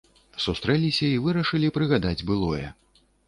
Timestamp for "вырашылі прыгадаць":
1.27-2.25